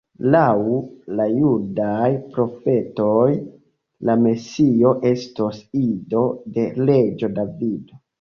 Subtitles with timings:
[0.33, 0.59] Laŭ
[1.17, 2.07] la judaj
[2.37, 3.27] profetoj,
[4.09, 6.23] la Mesio estos ido
[6.57, 8.01] de reĝo Davido.